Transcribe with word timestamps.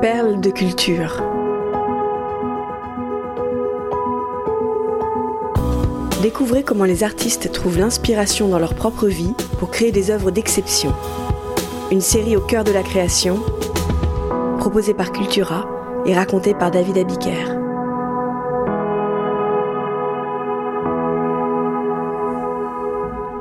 Perles 0.00 0.40
de 0.40 0.48
culture. 0.48 1.22
Découvrez 6.22 6.62
comment 6.62 6.84
les 6.84 7.04
artistes 7.04 7.52
trouvent 7.52 7.78
l'inspiration 7.78 8.48
dans 8.48 8.58
leur 8.58 8.74
propre 8.74 9.08
vie 9.08 9.34
pour 9.58 9.70
créer 9.70 9.92
des 9.92 10.10
œuvres 10.10 10.30
d'exception. 10.30 10.94
Une 11.90 12.00
série 12.00 12.34
au 12.34 12.40
cœur 12.40 12.64
de 12.64 12.72
la 12.72 12.82
création, 12.82 13.42
proposée 14.58 14.94
par 14.94 15.12
Cultura 15.12 15.68
et 16.06 16.14
racontée 16.14 16.54
par 16.54 16.70
David 16.70 16.96
Abiker. 16.96 17.44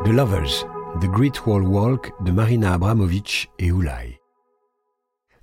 The 0.04 0.12
Lovers, 0.12 0.68
The 1.00 1.07
Great 1.07 1.46
Wall 1.46 1.64
Walk 1.64 2.12
de 2.20 2.32
Marina 2.32 2.73
Abramovic 2.73 3.50
et 3.60 3.71
Oulai. 3.71 4.19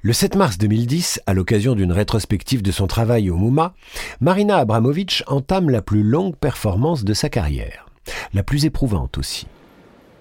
Le 0.06 0.12
7 0.12 0.37
mars 0.37 0.56
2010, 0.56 1.20
à 1.27 1.34
l'occasion 1.34 1.74
d'une 1.74 1.91
rétrospective 1.91 2.62
de 2.62 2.70
son 2.70 2.87
travail 2.87 3.28
au 3.28 3.34
MoMA, 3.34 3.74
Marina 4.20 4.59
Abramovic 4.59 5.24
entame 5.27 5.69
la 5.69 5.83
plus 5.83 6.05
longue 6.05 6.37
performance 6.37 7.02
de 7.02 7.12
sa 7.12 7.28
carrière, 7.28 7.87
la 8.33 8.45
plus 8.45 8.66
éprouvante 8.66 9.19
aussi. 9.19 9.48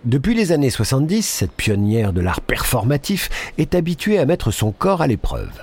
Depuis 0.03 0.34
les 0.34 0.52
années 0.52 0.71
70, 0.71 1.21
cette 1.21 1.52
pionnière 1.52 2.13
de 2.13 2.21
l'art 2.21 2.41
performatif 2.41 3.29
est 3.59 3.76
habituée 3.76 4.17
à 4.17 4.26
mettre 4.26 4.49
son 4.49 4.71
corps 4.71 5.03
à 5.03 5.07
l'épreuve. 5.07 5.53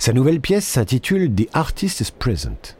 Sa 0.00 0.12
nouvelle 0.12 0.40
pièce 0.40 0.66
s'intitule 0.66 1.32
The 1.32 1.46
Artist 1.52 2.00
is 2.00 2.10
Present. 2.18 2.76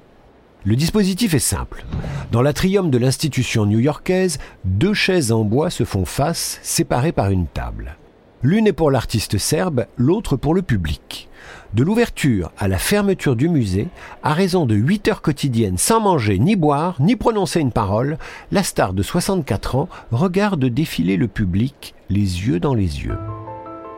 Le 0.64 0.74
dispositif 0.74 1.34
est 1.34 1.38
simple. 1.38 1.84
Dans 2.32 2.42
l'atrium 2.42 2.90
de 2.90 2.98
l'institution 2.98 3.64
new-yorkaise, 3.64 4.38
deux 4.64 4.92
chaises 4.92 5.30
en 5.30 5.44
bois 5.44 5.70
se 5.70 5.84
font 5.84 6.04
face, 6.04 6.58
séparées 6.64 7.12
par 7.12 7.30
une 7.30 7.46
table. 7.46 7.96
L'une 8.42 8.68
est 8.68 8.72
pour 8.72 8.90
l'artiste 8.92 9.36
serbe, 9.36 9.86
l'autre 9.96 10.36
pour 10.36 10.54
le 10.54 10.62
public. 10.62 11.28
De 11.74 11.82
l'ouverture 11.82 12.52
à 12.56 12.68
la 12.68 12.78
fermeture 12.78 13.34
du 13.34 13.48
musée, 13.48 13.88
à 14.22 14.32
raison 14.32 14.64
de 14.64 14.76
8 14.76 15.08
heures 15.08 15.22
quotidiennes 15.22 15.76
sans 15.76 16.00
manger, 16.00 16.38
ni 16.38 16.54
boire, 16.54 16.94
ni 17.00 17.16
prononcer 17.16 17.58
une 17.58 17.72
parole, 17.72 18.16
la 18.52 18.62
star 18.62 18.92
de 18.92 19.02
64 19.02 19.74
ans 19.74 19.88
regarde 20.12 20.64
défiler 20.64 21.16
le 21.16 21.26
public, 21.26 21.94
les 22.10 22.46
yeux 22.46 22.60
dans 22.60 22.74
les 22.74 23.02
yeux. 23.04 23.18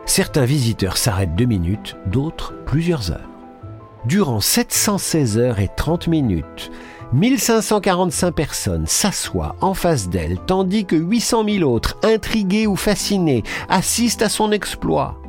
Certains 0.07 0.47
visiteurs 0.47 0.97
s'arrêtent 0.97 1.37
deux 1.37 1.45
minutes, 1.45 1.97
d'autres 2.07 2.55
plusieurs 2.65 3.11
heures 3.11 3.31
durant 4.05 4.41
716 4.41 5.39
heures 5.39 5.61
et 5.61 5.69
30 5.77 6.09
minutes, 6.09 6.71
1545 7.13 8.31
personnes 8.31 8.87
s'assoient 8.87 9.57
en 9.61 9.75
face 9.75 10.09
d'elle, 10.09 10.39
tandis 10.47 10.85
que 10.85 10.95
800 10.95 11.45
000 11.45 11.71
autres, 11.71 11.97
intrigués 12.05 12.69
ou 12.69 12.77
fascinés, 12.77 13.43
assistent 13.69 14.23
à 14.23 14.29
son 14.29 14.53
exploit. 14.53 15.21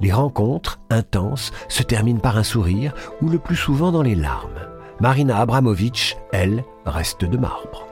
Les 0.00 0.10
rencontres, 0.10 0.80
intenses, 0.90 1.52
se 1.68 1.84
terminent 1.84 2.18
par 2.18 2.36
un 2.36 2.42
sourire 2.42 2.92
ou 3.20 3.28
le 3.28 3.38
plus 3.38 3.54
souvent 3.54 3.92
dans 3.92 4.02
les 4.02 4.16
larmes. 4.16 4.68
Marina 5.00 5.38
Abramovic, 5.38 6.18
elle, 6.32 6.64
reste 6.86 7.24
de 7.24 7.36
marbre. 7.36 7.86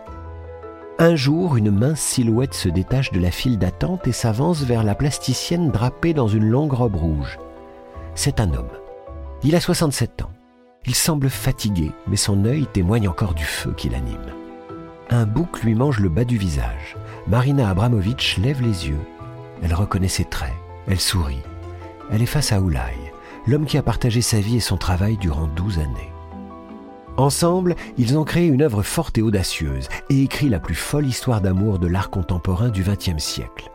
Un 0.98 1.14
jour, 1.14 1.56
une 1.56 1.70
mince 1.70 2.00
silhouette 2.00 2.54
se 2.54 2.68
détache 2.68 3.12
de 3.12 3.20
la 3.20 3.30
file 3.30 3.58
d'attente 3.58 4.08
et 4.08 4.12
s'avance 4.12 4.62
vers 4.64 4.82
la 4.82 4.96
plasticienne 4.96 5.70
drapée 5.70 6.14
dans 6.14 6.28
une 6.28 6.50
longue 6.50 6.72
robe 6.72 6.96
rouge. 6.96 7.38
C'est 8.16 8.40
un 8.40 8.52
homme. 8.54 8.68
Il 9.44 9.54
a 9.54 9.60
67 9.60 10.22
ans. 10.22 10.30
Il 10.86 10.94
semble 10.94 11.28
fatigué, 11.28 11.92
mais 12.06 12.16
son 12.16 12.44
œil 12.44 12.66
témoigne 12.66 13.08
encore 13.08 13.34
du 13.34 13.44
feu 13.44 13.74
qui 13.76 13.88
l'anime. 13.88 14.32
Un 15.10 15.26
bouc 15.26 15.62
lui 15.62 15.74
mange 15.74 16.00
le 16.00 16.08
bas 16.08 16.24
du 16.24 16.38
visage. 16.38 16.96
Marina 17.26 17.68
Abramovic 17.68 18.38
lève 18.42 18.62
les 18.62 18.88
yeux. 18.88 19.00
Elle 19.62 19.74
reconnaît 19.74 20.08
ses 20.08 20.24
traits. 20.24 20.54
Elle 20.88 21.00
sourit. 21.00 21.42
Elle 22.10 22.22
est 22.22 22.26
face 22.26 22.52
à 22.52 22.60
Oulai, 22.60 23.12
l'homme 23.46 23.66
qui 23.66 23.76
a 23.76 23.82
partagé 23.82 24.22
sa 24.22 24.40
vie 24.40 24.56
et 24.56 24.60
son 24.60 24.76
travail 24.76 25.16
durant 25.16 25.46
12 25.48 25.78
années. 25.78 26.12
Ensemble, 27.16 27.76
ils 27.98 28.16
ont 28.16 28.24
créé 28.24 28.46
une 28.46 28.62
œuvre 28.62 28.82
forte 28.82 29.18
et 29.18 29.22
audacieuse 29.22 29.88
et 30.08 30.22
écrit 30.22 30.48
la 30.48 30.60
plus 30.60 30.74
folle 30.74 31.06
histoire 31.06 31.42
d'amour 31.42 31.78
de 31.78 31.86
l'art 31.86 32.08
contemporain 32.08 32.70
du 32.70 32.82
XXe 32.82 33.22
siècle. 33.22 33.70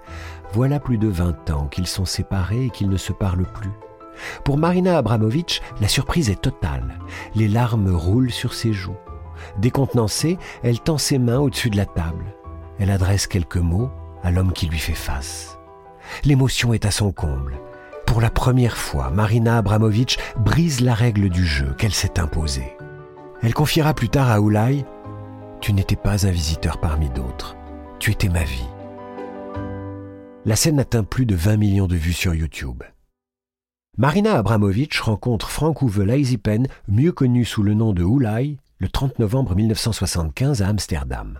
Voilà 0.53 0.79
plus 0.79 0.97
de 0.97 1.07
20 1.07 1.51
ans 1.51 1.67
qu'ils 1.67 1.87
sont 1.87 2.05
séparés 2.05 2.65
et 2.65 2.69
qu'ils 2.71 2.89
ne 2.89 2.97
se 2.97 3.13
parlent 3.13 3.45
plus. 3.53 3.71
Pour 4.43 4.57
Marina 4.57 4.97
Abramovic, 4.97 5.61
la 5.81 5.87
surprise 5.87 6.29
est 6.29 6.41
totale. 6.41 6.99
Les 7.35 7.47
larmes 7.47 7.93
roulent 7.95 8.31
sur 8.31 8.53
ses 8.53 8.73
joues. 8.73 8.97
Décontenancée, 9.59 10.37
elle 10.63 10.79
tend 10.79 10.97
ses 10.97 11.17
mains 11.17 11.39
au-dessus 11.39 11.69
de 11.69 11.77
la 11.77 11.85
table. 11.85 12.35
Elle 12.79 12.91
adresse 12.91 13.27
quelques 13.27 13.57
mots 13.57 13.89
à 14.23 14.31
l'homme 14.31 14.53
qui 14.53 14.67
lui 14.67 14.79
fait 14.79 14.93
face. 14.93 15.57
L'émotion 16.23 16.73
est 16.73 16.85
à 16.85 16.91
son 16.91 17.11
comble. 17.11 17.57
Pour 18.05 18.21
la 18.21 18.29
première 18.29 18.77
fois, 18.77 19.09
Marina 19.09 19.57
Abramovic 19.57 20.19
brise 20.37 20.81
la 20.81 20.93
règle 20.93 21.29
du 21.29 21.45
jeu 21.45 21.75
qu'elle 21.77 21.93
s'est 21.93 22.19
imposée. 22.19 22.77
Elle 23.41 23.53
confiera 23.53 23.93
plus 23.93 24.09
tard 24.09 24.29
à 24.29 24.39
Oulai 24.39 24.85
Tu 25.61 25.73
n'étais 25.73 25.95
pas 25.95 26.25
un 26.27 26.31
visiteur 26.31 26.79
parmi 26.79 27.09
d'autres. 27.09 27.55
Tu 27.99 28.11
étais 28.11 28.29
ma 28.29 28.43
vie. 28.43 28.67
La 30.45 30.55
scène 30.55 30.79
atteint 30.79 31.03
plus 31.03 31.25
de 31.25 31.35
20 31.35 31.57
millions 31.57 31.87
de 31.87 31.95
vues 31.95 32.13
sur 32.13 32.35
YouTube. 32.35 32.83
Marina 33.97 34.33
Abramovic 34.33 34.93
rencontre 34.97 35.49
Frank 35.49 35.81
Uwe 35.81 36.03
Leisipen, 36.03 36.67
mieux 36.89 37.13
connu 37.13 37.45
sous 37.45 37.63
le 37.63 37.73
nom 37.73 37.93
de 37.93 38.03
Oulai, 38.03 38.57
le 38.79 38.89
30 38.89 39.19
novembre 39.19 39.55
1975 39.55 40.61
à 40.61 40.67
Amsterdam. 40.67 41.39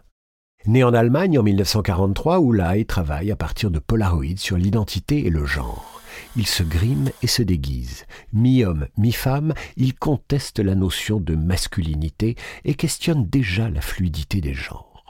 Né 0.66 0.82
en 0.86 0.94
Allemagne 0.94 1.38
en 1.38 1.44
1943, 1.44 2.40
Oulai 2.40 2.86
travaille 2.86 3.30
à 3.30 3.36
partir 3.36 3.72
de 3.72 3.80
Polaroid 3.80 4.38
sur 4.38 4.56
l'identité 4.56 5.28
et 5.28 5.30
le 5.30 5.46
genre. 5.46 6.02
Il 6.38 6.48
se 6.48 6.64
grime 6.64 7.10
et 7.22 7.28
se 7.28 7.44
déguise. 7.44 8.06
Mi-homme, 8.32 8.88
mi-femme, 8.98 9.54
il 9.76 9.94
conteste 9.94 10.60
la 10.60 10.76
notion 10.76 11.20
de 11.20 11.36
masculinité 11.36 12.38
et 12.64 12.76
questionne 12.76 13.26
déjà 13.26 13.70
la 13.70 13.82
fluidité 13.82 14.40
des 14.40 14.54
genres. 14.54 15.04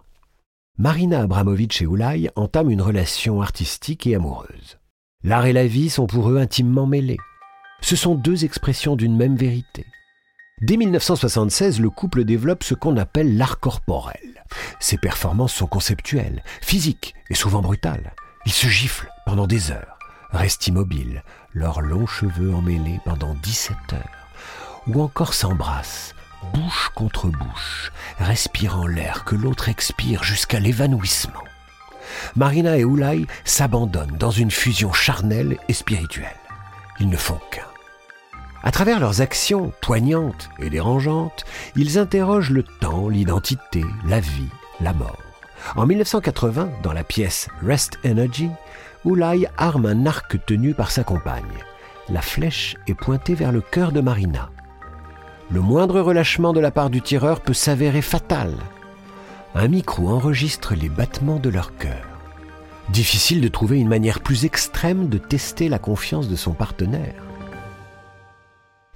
Marina 0.79 1.21
Abramovic 1.21 1.79
et 1.83 1.85
Oulai 1.85 2.27
entament 2.35 2.71
une 2.71 2.81
relation 2.81 3.39
artistique 3.39 4.07
et 4.07 4.15
amoureuse. 4.15 4.79
L'art 5.23 5.45
et 5.45 5.53
la 5.53 5.67
vie 5.67 5.91
sont 5.91 6.07
pour 6.07 6.31
eux 6.31 6.37
intimement 6.37 6.87
mêlés. 6.87 7.19
Ce 7.81 7.95
sont 7.95 8.15
deux 8.15 8.45
expressions 8.45 8.95
d'une 8.95 9.15
même 9.15 9.35
vérité. 9.35 9.85
Dès 10.61 10.77
1976, 10.77 11.81
le 11.81 11.89
couple 11.89 12.23
développe 12.23 12.63
ce 12.63 12.73
qu'on 12.73 12.97
appelle 12.97 13.37
l'art 13.37 13.59
corporel. 13.59 14.43
Ses 14.79 14.97
performances 14.97 15.53
sont 15.53 15.67
conceptuelles, 15.67 16.43
physiques 16.61 17.13
et 17.29 17.35
souvent 17.35 17.61
brutales. 17.61 18.13
Ils 18.45 18.53
se 18.53 18.67
giflent 18.67 19.11
pendant 19.25 19.47
des 19.47 19.71
heures, 19.71 19.99
restent 20.31 20.67
immobiles, 20.67 21.23
leurs 21.53 21.81
longs 21.81 22.07
cheveux 22.07 22.53
emmêlés 22.53 22.99
pendant 23.03 23.33
17 23.35 23.75
heures, 23.93 24.29
ou 24.87 25.01
encore 25.01 25.33
s'embrassent, 25.33 26.15
bouche 26.53 26.89
contre 26.95 27.27
bouche, 27.27 27.91
respirant 28.19 28.87
l'air 28.87 29.25
que 29.25 29.35
l'autre 29.35 29.67
expire 29.67 30.23
jusqu'à 30.23 30.59
l'évanouissement. 30.59 31.43
Marina 32.35 32.77
et 32.77 32.85
Oulai 32.85 33.25
s'abandonnent 33.43 34.17
dans 34.17 34.31
une 34.31 34.51
fusion 34.51 34.93
charnelle 34.93 35.57
et 35.67 35.73
spirituelle. 35.73 36.44
Ils 36.99 37.09
ne 37.09 37.17
font 37.17 37.39
qu'un. 37.51 37.61
À 38.63 38.71
travers 38.71 38.99
leurs 38.99 39.21
actions 39.21 39.71
poignantes 39.81 40.49
et 40.59 40.69
dérangeantes, 40.69 41.45
ils 41.75 41.99
interrogent 41.99 42.51
le 42.51 42.63
temps, 42.63 43.09
l'identité, 43.09 43.83
la 44.07 44.19
vie, 44.19 44.49
la 44.81 44.93
mort. 44.93 45.19
En 45.75 45.85
1980, 45.85 46.69
dans 46.83 46.93
la 46.93 47.03
pièce 47.03 47.47
Rest 47.61 47.99
Energy, 48.05 48.49
Oulai 49.03 49.47
arme 49.57 49.85
un 49.85 50.05
arc 50.07 50.43
tenu 50.45 50.73
par 50.73 50.89
sa 50.89 51.03
compagne. 51.03 51.43
La 52.09 52.21
flèche 52.21 52.75
est 52.87 52.95
pointée 52.95 53.35
vers 53.35 53.51
le 53.51 53.61
cœur 53.61 53.91
de 53.91 54.01
Marina. 54.01 54.49
Le 55.51 55.61
moindre 55.61 56.01
relâchement 56.01 56.53
de 56.53 56.59
la 56.59 56.71
part 56.71 56.89
du 56.89 57.01
tireur 57.01 57.41
peut 57.41 57.53
s'avérer 57.53 58.01
fatal. 58.01 58.55
Un 59.53 59.67
micro 59.67 60.09
enregistre 60.09 60.73
les 60.73 60.89
battements 60.89 61.39
de 61.39 61.49
leur 61.49 61.77
cœur. 61.77 62.14
Difficile 62.89 63.41
de 63.41 63.47
trouver 63.47 63.79
une 63.79 63.87
manière 63.87 64.21
plus 64.21 64.45
extrême 64.45 65.09
de 65.09 65.17
tester 65.17 65.69
la 65.69 65.79
confiance 65.79 66.29
de 66.29 66.35
son 66.35 66.53
partenaire. 66.53 67.23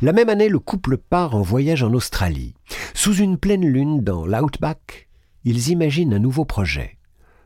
La 0.01 0.13
même 0.13 0.29
année, 0.29 0.47
le 0.47 0.59
couple 0.59 0.97
part 0.97 1.35
en 1.35 1.41
voyage 1.41 1.83
en 1.83 1.93
Australie. 1.93 2.53
Sous 2.93 3.15
une 3.15 3.37
pleine 3.37 3.65
lune 3.65 4.01
dans 4.01 4.25
l'Outback, 4.25 5.09
ils 5.43 5.69
imaginent 5.69 6.13
un 6.13 6.19
nouveau 6.19 6.45
projet. 6.45 6.97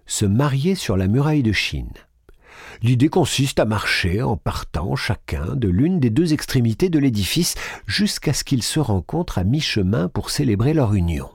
Se 0.05 0.25
marier 0.25 0.75
sur 0.75 0.97
la 0.97 1.07
muraille 1.07 1.43
de 1.43 1.53
Chine. 1.53 1.93
L'idée 2.81 3.09
consiste 3.09 3.59
à 3.59 3.65
marcher 3.65 4.21
en 4.21 4.35
partant 4.35 4.95
chacun 4.95 5.55
de 5.55 5.69
l'une 5.69 6.01
des 6.01 6.09
deux 6.09 6.33
extrémités 6.33 6.89
de 6.89 6.99
l'édifice 6.99 7.55
jusqu'à 7.87 8.33
ce 8.33 8.43
qu'ils 8.43 8.63
se 8.63 8.81
rencontrent 8.81 9.37
à 9.37 9.45
mi-chemin 9.45 10.09
pour 10.09 10.29
célébrer 10.29 10.73
leur 10.73 10.93
union. 10.93 11.29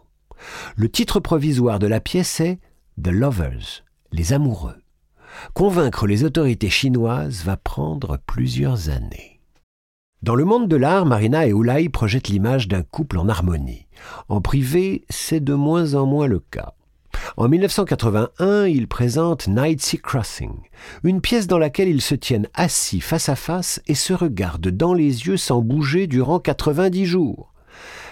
Le 0.77 0.91
titre 0.91 1.19
provisoire 1.19 1.79
de 1.79 1.87
la 1.87 2.01
pièce 2.01 2.41
est 2.41 2.61
The 3.03 3.09
Lovers, 3.09 3.85
les 4.13 4.35
amoureux. 4.35 4.77
Convaincre 5.55 6.07
les 6.07 6.25
autorités 6.25 6.71
chinoises 6.71 7.45
va 7.45 7.57
prendre 7.57 8.19
plusieurs 8.27 8.89
années. 8.89 9.41
Dans 10.23 10.35
le 10.35 10.45
monde 10.45 10.69
de 10.69 10.77
l'art, 10.77 11.07
Marina 11.07 11.47
et 11.47 11.53
Oulai 11.53 11.89
projettent 11.89 12.29
l'image 12.29 12.67
d'un 12.67 12.83
couple 12.83 13.19
en 13.19 13.29
harmonie. 13.29 13.87
En 14.29 14.41
privé, 14.41 15.05
c'est 15.09 15.41
de 15.41 15.55
moins 15.55 15.95
en 15.95 16.07
moins 16.07 16.27
le 16.27 16.41
cas. 16.41 16.75
En 17.37 17.49
1981, 17.49 18.67
il 18.67 18.89
présente 18.89 19.47
Night 19.47 19.81
Sea 19.81 19.99
Crossing, 19.99 20.55
une 21.05 21.21
pièce 21.21 21.47
dans 21.47 21.59
laquelle 21.59 21.89
ils 21.89 22.03
se 22.03 22.15
tiennent 22.15 22.49
assis 22.55 23.01
face 23.01 23.29
à 23.29 23.37
face 23.37 23.81
et 23.87 23.95
se 23.95 24.13
regardent 24.13 24.71
dans 24.71 24.95
les 24.95 25.27
yeux 25.27 25.37
sans 25.37 25.61
bouger 25.61 26.07
durant 26.07 26.41
90 26.41 27.07
jours. 27.07 27.53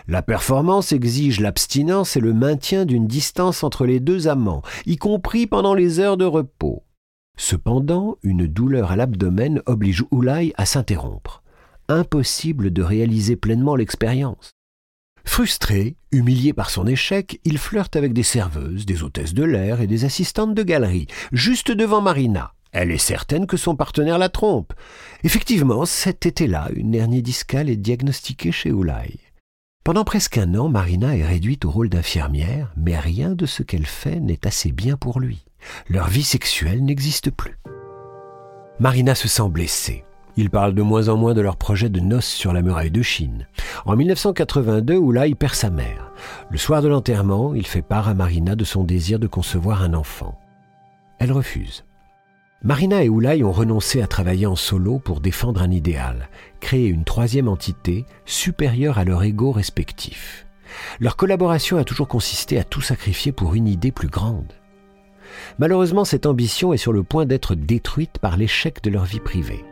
La 0.06 0.22
performance 0.22 0.92
exige 0.92 1.40
l'abstinence 1.40 2.16
et 2.16 2.20
le 2.20 2.32
maintien 2.32 2.84
d'une 2.84 3.08
distance 3.08 3.64
entre 3.64 3.84
les 3.84 3.98
deux 3.98 4.28
amants, 4.28 4.62
y 4.86 4.96
compris 4.96 5.48
pendant 5.48 5.74
les 5.74 5.98
heures 5.98 6.16
de 6.16 6.24
repos. 6.24 6.84
Cependant, 7.36 8.16
une 8.22 8.46
douleur 8.46 8.90
à 8.90 8.96
l'abdomen 8.96 9.62
oblige 9.66 10.04
Oulai 10.10 10.52
à 10.56 10.66
s'interrompre. 10.66 11.42
Impossible 11.88 12.72
de 12.72 12.82
réaliser 12.82 13.36
pleinement 13.36 13.76
l'expérience. 13.76 14.52
Frustré, 15.24 15.96
humilié 16.12 16.52
par 16.52 16.70
son 16.70 16.86
échec, 16.86 17.40
il 17.44 17.58
flirte 17.58 17.96
avec 17.96 18.12
des 18.12 18.22
serveuses, 18.22 18.86
des 18.86 19.02
hôtesses 19.02 19.34
de 19.34 19.44
l'air 19.44 19.80
et 19.80 19.86
des 19.86 20.04
assistantes 20.04 20.54
de 20.54 20.62
galerie, 20.62 21.08
juste 21.32 21.70
devant 21.70 22.00
Marina. 22.00 22.54
Elle 22.72 22.90
est 22.90 22.98
certaine 22.98 23.46
que 23.46 23.56
son 23.56 23.76
partenaire 23.76 24.18
la 24.18 24.28
trompe. 24.28 24.72
Effectivement, 25.24 25.84
cet 25.84 26.26
été-là, 26.26 26.68
une 26.74 26.94
hernie 26.94 27.22
discale 27.22 27.70
est 27.70 27.76
diagnostiquée 27.76 28.52
chez 28.52 28.72
Oulai. 28.72 29.18
Pendant 29.84 30.04
presque 30.04 30.38
un 30.38 30.54
an, 30.54 30.68
Marina 30.68 31.16
est 31.16 31.24
réduite 31.24 31.64
au 31.64 31.70
rôle 31.70 31.88
d'infirmière, 31.88 32.72
mais 32.76 32.98
rien 32.98 33.34
de 33.34 33.46
ce 33.46 33.62
qu'elle 33.62 33.86
fait 33.86 34.20
n'est 34.20 34.46
assez 34.46 34.72
bien 34.72 34.96
pour 34.96 35.20
lui. 35.20 35.44
Leur 35.88 36.08
vie 36.08 36.22
sexuelle 36.22 36.84
n'existe 36.84 37.30
plus. 37.30 37.58
Marina 38.78 39.14
se 39.14 39.28
sent 39.28 39.48
blessée. 39.48 40.04
Ils 40.36 40.50
parlent 40.50 40.74
de 40.74 40.82
moins 40.82 41.08
en 41.08 41.16
moins 41.16 41.32
de 41.32 41.40
leur 41.40 41.56
projet 41.56 41.88
de 41.88 42.00
noces 42.00 42.26
sur 42.26 42.52
la 42.52 42.60
muraille 42.60 42.90
de 42.90 43.02
Chine. 43.02 43.46
En 43.86 43.96
1982, 43.96 44.96
Oulai 44.96 45.34
perd 45.34 45.54
sa 45.54 45.70
mère. 45.70 46.12
Le 46.50 46.58
soir 46.58 46.82
de 46.82 46.88
l'enterrement, 46.88 47.54
il 47.54 47.66
fait 47.66 47.82
part 47.82 48.08
à 48.08 48.14
Marina 48.14 48.54
de 48.54 48.64
son 48.64 48.84
désir 48.84 49.18
de 49.18 49.26
concevoir 49.26 49.82
un 49.82 49.94
enfant. 49.94 50.38
Elle 51.18 51.32
refuse. 51.32 51.84
Marina 52.62 53.02
et 53.02 53.08
Oulai 53.08 53.42
ont 53.44 53.52
renoncé 53.52 54.02
à 54.02 54.06
travailler 54.06 54.46
en 54.46 54.56
solo 54.56 54.98
pour 54.98 55.20
défendre 55.20 55.62
un 55.62 55.70
idéal, 55.70 56.28
créer 56.60 56.88
une 56.88 57.04
troisième 57.04 57.48
entité 57.48 58.04
supérieure 58.26 58.98
à 58.98 59.04
leur 59.04 59.22
ego 59.22 59.52
respectif. 59.52 60.46
Leur 61.00 61.16
collaboration 61.16 61.78
a 61.78 61.84
toujours 61.84 62.08
consisté 62.08 62.58
à 62.58 62.64
tout 62.64 62.80
sacrifier 62.80 63.32
pour 63.32 63.54
une 63.54 63.68
idée 63.68 63.92
plus 63.92 64.08
grande. 64.08 64.52
Malheureusement, 65.58 66.04
cette 66.04 66.26
ambition 66.26 66.72
est 66.72 66.78
sur 66.78 66.92
le 66.92 67.02
point 67.02 67.26
d'être 67.26 67.54
détruite 67.54 68.18
par 68.18 68.36
l'échec 68.36 68.82
de 68.82 68.90
leur 68.90 69.04
vie 69.04 69.20
privée. 69.20 69.64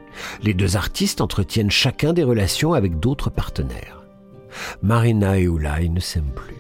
Les 0.43 0.55
deux 0.55 0.77
artistes 0.77 1.21
entretiennent 1.21 1.71
chacun 1.71 2.13
des 2.13 2.25
relations 2.25 2.73
avec 2.73 3.01
d'autres 3.01 3.31
partenaires. 3.31 4.03
Marina 4.83 5.39
et 5.39 5.49
Oulai 5.49 5.89
ne 5.89 6.01
s'aiment 6.01 6.33
plus. 6.35 6.55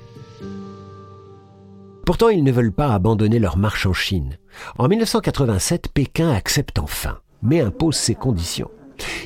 Pourtant, 2.04 2.28
ils 2.28 2.44
ne 2.44 2.52
veulent 2.52 2.72
pas 2.72 2.92
abandonner 2.92 3.38
leur 3.38 3.56
marche 3.56 3.86
en 3.86 3.94
Chine. 3.94 4.38
En 4.76 4.88
1987, 4.88 5.88
Pékin 5.88 6.30
accepte 6.30 6.78
enfin, 6.78 7.18
mais 7.42 7.60
impose 7.60 7.96
ses 7.96 8.14
conditions. 8.14 8.70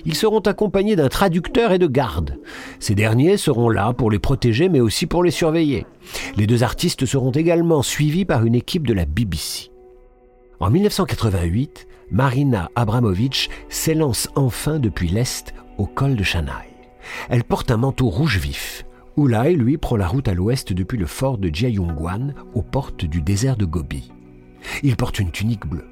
Ils 0.05 0.15
seront 0.15 0.41
accompagnés 0.41 0.97
d'un 0.97 1.09
traducteur 1.09 1.73
et 1.73 1.79
de 1.79 1.87
gardes. 1.87 2.39
Ces 2.79 2.95
derniers 2.95 3.37
seront 3.37 3.69
là 3.69 3.93
pour 3.93 4.11
les 4.11 4.19
protéger, 4.19 4.69
mais 4.69 4.81
aussi 4.81 5.07
pour 5.07 5.23
les 5.23 5.31
surveiller. 5.31 5.87
Les 6.37 6.47
deux 6.47 6.63
artistes 6.63 7.07
seront 7.07 7.31
également 7.31 7.83
suivis 7.83 8.25
par 8.25 8.45
une 8.45 8.55
équipe 8.55 8.87
de 8.87 8.95
la 8.95 9.05
BBC. 9.05 9.71
En 10.61 10.71
1988, 10.71 11.87
Marina 12.11 12.71
Abramovich 12.75 13.49
s'élance 13.69 14.29
enfin 14.35 14.79
depuis 14.79 15.09
l'Est 15.09 15.55
au 15.77 15.87
col 15.87 16.17
de 16.17 16.25
Shanghai. 16.25 16.69
Elle 17.29 17.45
porte 17.45 17.71
un 17.71 17.77
manteau 17.77 18.09
rouge 18.09 18.39
vif. 18.39 18.85
Ulai, 19.17 19.55
lui, 19.55 19.79
prend 19.79 19.97
la 19.97 20.07
route 20.07 20.29
à 20.29 20.35
l'ouest 20.35 20.73
depuis 20.73 20.99
le 20.99 21.07
fort 21.07 21.39
de 21.39 21.49
Jiayongguan 21.53 22.35
aux 22.55 22.63
portes 22.63 23.05
du 23.05 23.21
désert 23.21 23.57
de 23.57 23.65
Gobi. 23.65 24.13
Il 24.83 24.97
porte 24.97 25.19
une 25.19 25.31
tunique 25.31 25.67
bleue. 25.67 25.89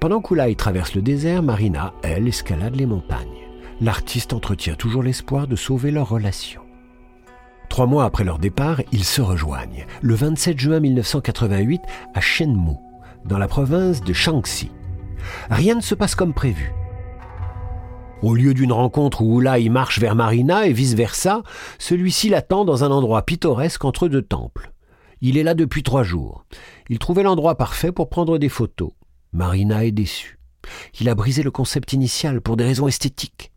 Pendant 0.00 0.20
qu'Ulai 0.20 0.54
traverse 0.54 0.94
le 0.94 1.02
désert, 1.02 1.42
Marina, 1.42 1.92
elle, 2.02 2.28
escalade 2.28 2.76
les 2.76 2.86
montagnes. 2.86 3.48
L'artiste 3.80 4.32
entretient 4.32 4.74
toujours 4.74 5.02
l'espoir 5.02 5.46
de 5.46 5.56
sauver 5.56 5.90
leur 5.90 6.08
relation. 6.08 6.62
Trois 7.68 7.86
mois 7.86 8.04
après 8.04 8.24
leur 8.24 8.38
départ, 8.38 8.80
ils 8.92 9.04
se 9.04 9.20
rejoignent, 9.20 9.86
le 10.02 10.14
27 10.14 10.58
juin 10.58 10.80
1988, 10.80 11.82
à 12.14 12.20
Shenmue, 12.20 12.78
dans 13.24 13.38
la 13.38 13.48
province 13.48 14.02
de 14.02 14.12
Shaanxi. 14.12 14.70
Rien 15.50 15.74
ne 15.76 15.80
se 15.80 15.94
passe 15.94 16.14
comme 16.14 16.32
prévu. 16.32 16.72
Au 18.22 18.34
lieu 18.34 18.52
d'une 18.52 18.72
rencontre 18.72 19.22
où 19.22 19.36
Oulai 19.36 19.68
marche 19.68 20.00
vers 20.00 20.16
Marina 20.16 20.66
et 20.66 20.72
vice-versa, 20.72 21.42
celui-ci 21.78 22.28
l'attend 22.28 22.64
dans 22.64 22.82
un 22.82 22.90
endroit 22.90 23.22
pittoresque 23.22 23.84
entre 23.84 24.08
deux 24.08 24.22
temples. 24.22 24.72
Il 25.20 25.36
est 25.36 25.44
là 25.44 25.54
depuis 25.54 25.82
trois 25.82 26.02
jours. 26.02 26.44
Il 26.88 26.98
trouvait 26.98 27.22
l'endroit 27.22 27.56
parfait 27.56 27.92
pour 27.92 28.08
prendre 28.08 28.38
des 28.38 28.48
photos. 28.48 28.90
Marina 29.32 29.84
est 29.84 29.92
déçue. 29.92 30.38
Il 31.00 31.08
a 31.08 31.14
brisé 31.14 31.42
le 31.42 31.50
concept 31.50 31.92
initial 31.92 32.40
pour 32.40 32.56
des 32.56 32.64
raisons 32.64 32.88
esthétiques. 32.88 33.52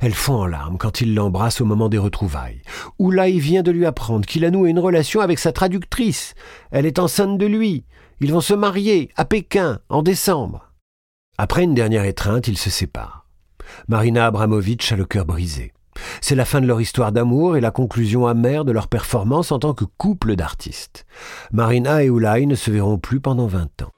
Elle 0.00 0.14
fond 0.14 0.34
en 0.34 0.46
larmes 0.46 0.78
quand 0.78 1.00
il 1.00 1.14
l'embrasse 1.14 1.60
au 1.60 1.64
moment 1.64 1.88
des 1.88 1.98
retrouvailles. 1.98 2.62
Oulai 2.98 3.38
vient 3.38 3.62
de 3.62 3.70
lui 3.70 3.86
apprendre 3.86 4.26
qu'il 4.26 4.44
a 4.44 4.50
noué 4.50 4.70
une 4.70 4.78
relation 4.78 5.20
avec 5.20 5.38
sa 5.38 5.52
traductrice. 5.52 6.34
Elle 6.70 6.86
est 6.86 6.98
enceinte 6.98 7.38
de 7.38 7.46
lui. 7.46 7.84
Ils 8.20 8.32
vont 8.32 8.40
se 8.40 8.54
marier 8.54 9.10
à 9.16 9.24
Pékin 9.24 9.80
en 9.88 10.02
décembre. 10.02 10.72
Après 11.38 11.64
une 11.64 11.74
dernière 11.74 12.04
étreinte, 12.04 12.48
ils 12.48 12.56
se 12.56 12.70
séparent. 12.70 13.26
Marina 13.88 14.26
Abramovitch 14.26 14.92
a 14.92 14.96
le 14.96 15.04
cœur 15.04 15.26
brisé. 15.26 15.72
C'est 16.20 16.34
la 16.34 16.44
fin 16.44 16.60
de 16.60 16.66
leur 16.66 16.80
histoire 16.80 17.12
d'amour 17.12 17.56
et 17.56 17.60
la 17.60 17.70
conclusion 17.70 18.26
amère 18.26 18.64
de 18.64 18.72
leur 18.72 18.88
performance 18.88 19.52
en 19.52 19.58
tant 19.58 19.74
que 19.74 19.84
couple 19.84 20.36
d'artistes. 20.36 21.06
Marina 21.52 22.02
et 22.02 22.06
Ulay 22.06 22.46
ne 22.46 22.54
se 22.54 22.70
verront 22.70 22.98
plus 22.98 23.20
pendant 23.20 23.46
20 23.46 23.82
ans. 23.82 23.92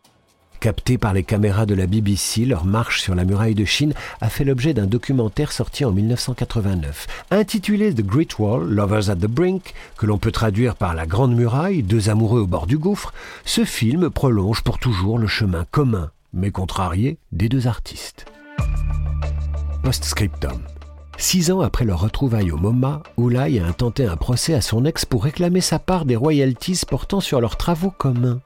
Captés 0.60 0.98
par 0.98 1.12
les 1.12 1.22
caméras 1.22 1.66
de 1.66 1.74
la 1.74 1.86
BBC, 1.86 2.44
leur 2.44 2.64
marche 2.64 3.00
sur 3.00 3.14
la 3.14 3.24
muraille 3.24 3.54
de 3.54 3.64
Chine 3.64 3.94
a 4.20 4.28
fait 4.28 4.44
l'objet 4.44 4.74
d'un 4.74 4.86
documentaire 4.86 5.52
sorti 5.52 5.84
en 5.84 5.92
1989. 5.92 7.06
Intitulé 7.30 7.94
The 7.94 8.04
Great 8.04 8.38
Wall, 8.38 8.68
Lovers 8.68 9.10
at 9.10 9.16
the 9.16 9.26
Brink, 9.26 9.74
que 9.96 10.06
l'on 10.06 10.18
peut 10.18 10.32
traduire 10.32 10.74
par 10.74 10.94
La 10.94 11.06
Grande 11.06 11.34
Muraille, 11.34 11.82
deux 11.82 12.10
amoureux 12.10 12.40
au 12.40 12.46
bord 12.46 12.66
du 12.66 12.78
gouffre, 12.78 13.12
ce 13.44 13.64
film 13.64 14.10
prolonge 14.10 14.62
pour 14.62 14.78
toujours 14.78 15.18
le 15.18 15.26
chemin 15.26 15.64
commun 15.70 16.10
mais 16.32 16.50
contrarié, 16.50 17.18
des 17.32 17.48
deux 17.48 17.66
artistes. 17.66 18.26
Postscriptum. 19.82 20.60
Six 21.16 21.50
ans 21.50 21.60
après 21.60 21.84
leur 21.84 22.00
retrouvaille 22.00 22.52
au 22.52 22.56
MoMA, 22.56 23.02
Oulai 23.16 23.58
a 23.58 23.66
intenté 23.66 24.04
un 24.06 24.16
procès 24.16 24.54
à 24.54 24.60
son 24.60 24.84
ex 24.84 25.04
pour 25.04 25.24
réclamer 25.24 25.60
sa 25.60 25.78
part 25.78 26.04
des 26.04 26.16
royalties 26.16 26.82
portant 26.88 27.20
sur 27.20 27.40
leurs 27.40 27.56
travaux 27.56 27.90
communs. 27.90 28.40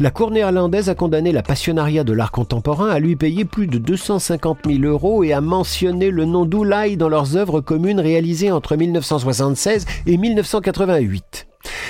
La 0.00 0.10
Cour 0.10 0.30
néerlandaise 0.30 0.88
a 0.88 0.94
condamné 0.94 1.32
la 1.32 1.42
passionnariat 1.42 2.04
de 2.04 2.12
l'art 2.12 2.32
contemporain 2.32 2.88
à 2.88 2.98
lui 2.98 3.16
payer 3.16 3.44
plus 3.44 3.66
de 3.66 3.78
250 3.78 4.60
000 4.66 4.82
euros 4.84 5.22
et 5.22 5.32
a 5.32 5.40
mentionné 5.40 6.10
le 6.10 6.24
nom 6.24 6.44
d'Oulai 6.44 6.96
dans 6.96 7.08
leurs 7.08 7.36
œuvres 7.36 7.60
communes 7.60 8.00
réalisées 8.00 8.50
entre 8.50 8.76
1976 8.76 9.84
et 10.06 10.16
1988. 10.16 11.46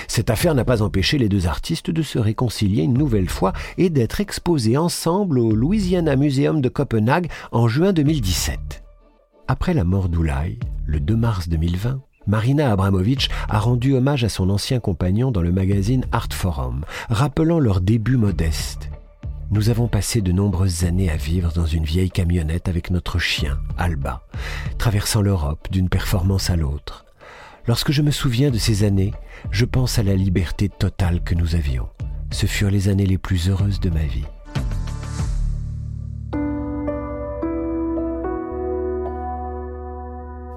Cette 0.08 0.30
affaire 0.30 0.54
n'a 0.54 0.64
pas 0.64 0.82
empêché 0.82 1.16
les 1.16 1.28
deux 1.28 1.46
artistes 1.46 1.90
de 1.90 2.02
se 2.02 2.18
réconcilier 2.18 2.82
une 2.82 2.98
nouvelle 2.98 3.30
fois 3.30 3.52
et 3.78 3.88
d'être 3.88 4.20
exposés 4.20 4.76
ensemble 4.76 5.38
au 5.38 5.52
Louisiana 5.52 6.16
Museum 6.16 6.60
de 6.60 6.68
Copenhague 6.68 7.30
en 7.50 7.68
juin 7.68 7.92
2017. 7.92 8.82
Après 9.48 9.74
la 9.74 9.84
mort 9.84 10.08
d'Oulai, 10.08 10.58
le 10.86 11.00
2 11.00 11.16
mars 11.16 11.48
2020, 11.48 12.00
Marina 12.26 12.70
Abramovich 12.70 13.28
a 13.48 13.58
rendu 13.58 13.94
hommage 13.94 14.24
à 14.24 14.28
son 14.28 14.50
ancien 14.50 14.80
compagnon 14.80 15.30
dans 15.30 15.42
le 15.42 15.52
magazine 15.52 16.04
Art 16.12 16.32
Forum, 16.32 16.84
rappelant 17.10 17.58
leur 17.58 17.80
début 17.80 18.16
modeste. 18.16 18.90
Nous 19.50 19.68
avons 19.68 19.88
passé 19.88 20.22
de 20.22 20.32
nombreuses 20.32 20.84
années 20.84 21.10
à 21.10 21.16
vivre 21.16 21.52
dans 21.52 21.66
une 21.66 21.84
vieille 21.84 22.10
camionnette 22.10 22.68
avec 22.68 22.90
notre 22.90 23.18
chien, 23.18 23.58
Alba, 23.76 24.22
traversant 24.78 25.20
l'Europe 25.20 25.68
d'une 25.70 25.88
performance 25.88 26.48
à 26.48 26.56
l'autre. 26.56 27.04
Lorsque 27.66 27.92
je 27.92 28.02
me 28.02 28.10
souviens 28.10 28.50
de 28.50 28.58
ces 28.58 28.82
années, 28.84 29.12
je 29.50 29.64
pense 29.64 29.98
à 29.98 30.02
la 30.02 30.14
liberté 30.14 30.68
totale 30.68 31.22
que 31.22 31.34
nous 31.34 31.54
avions. 31.54 31.88
Ce 32.30 32.46
furent 32.46 32.70
les 32.70 32.88
années 32.88 33.06
les 33.06 33.18
plus 33.18 33.50
heureuses 33.50 33.78
de 33.78 33.90
ma 33.90 34.04
vie. 34.04 34.24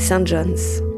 St. 0.00 0.24
John's. 0.24 0.89